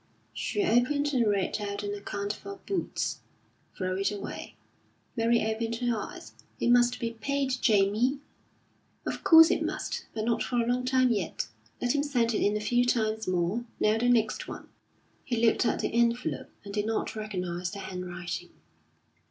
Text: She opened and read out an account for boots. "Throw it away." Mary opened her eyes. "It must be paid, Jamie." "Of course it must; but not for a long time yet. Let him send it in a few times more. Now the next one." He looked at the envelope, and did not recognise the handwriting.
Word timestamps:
She 0.33 0.63
opened 0.65 1.13
and 1.13 1.27
read 1.29 1.61
out 1.61 1.83
an 1.83 1.93
account 1.93 2.33
for 2.33 2.55
boots. 2.65 3.19
"Throw 3.77 3.95
it 3.97 4.09
away." 4.11 4.55
Mary 5.15 5.45
opened 5.45 5.75
her 5.75 5.95
eyes. 5.95 6.33
"It 6.59 6.71
must 6.71 6.99
be 6.99 7.11
paid, 7.11 7.55
Jamie." 7.61 8.17
"Of 9.05 9.23
course 9.23 9.51
it 9.51 9.61
must; 9.61 10.07
but 10.15 10.25
not 10.25 10.41
for 10.41 10.55
a 10.55 10.65
long 10.65 10.85
time 10.85 11.11
yet. 11.11 11.47
Let 11.79 11.93
him 11.93 12.01
send 12.01 12.33
it 12.33 12.41
in 12.43 12.57
a 12.57 12.59
few 12.59 12.83
times 12.83 13.27
more. 13.27 13.63
Now 13.79 13.99
the 13.99 14.09
next 14.09 14.47
one." 14.47 14.69
He 15.23 15.35
looked 15.37 15.67
at 15.67 15.81
the 15.81 15.89
envelope, 15.93 16.49
and 16.65 16.73
did 16.73 16.87
not 16.87 17.15
recognise 17.15 17.69
the 17.69 17.77
handwriting. 17.77 18.49